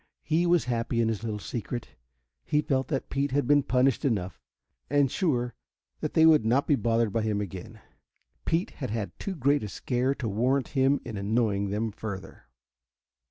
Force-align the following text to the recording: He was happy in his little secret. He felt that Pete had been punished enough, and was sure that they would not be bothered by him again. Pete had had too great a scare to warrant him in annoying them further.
He 0.23 0.47
was 0.47 0.63
happy 0.63 0.99
in 0.99 1.09
his 1.09 1.23
little 1.23 1.37
secret. 1.37 1.89
He 2.43 2.63
felt 2.63 2.87
that 2.87 3.11
Pete 3.11 3.29
had 3.29 3.45
been 3.45 3.61
punished 3.61 4.03
enough, 4.03 4.41
and 4.89 5.03
was 5.03 5.11
sure 5.11 5.53
that 5.99 6.15
they 6.15 6.25
would 6.25 6.43
not 6.43 6.65
be 6.65 6.73
bothered 6.73 7.13
by 7.13 7.21
him 7.21 7.39
again. 7.39 7.79
Pete 8.43 8.71
had 8.71 8.89
had 8.89 9.11
too 9.19 9.35
great 9.35 9.61
a 9.63 9.69
scare 9.69 10.15
to 10.15 10.27
warrant 10.27 10.69
him 10.69 11.01
in 11.05 11.17
annoying 11.17 11.69
them 11.69 11.91
further. 11.91 12.45